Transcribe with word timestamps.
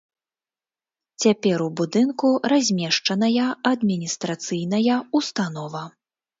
Цяпер 1.25 1.57
у 1.65 1.67
будынку 1.81 2.33
размешчаная 2.55 3.49
адміністрацыйная 3.73 4.97
ўстанова. 5.21 5.89